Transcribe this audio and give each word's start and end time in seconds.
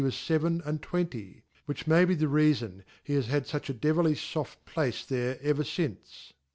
wasfeven 0.03 0.65
and 0.65 0.81
twen 0.81 1.07
ty; 1.07 1.43
which 1.67 1.85
may 1.85 2.03
be 2.05 2.15
the 2.15 2.25
reafar 2.25 2.81
he 3.03 3.13
his 3.13 3.27
4tad 3.27 3.45
fuch 3.47 3.69
a 3.69 3.73
devilijh 3.75 4.33
foft 4.33 4.55
place 4.65 5.05
there 5.05 5.35
everfwte. 5.35 6.31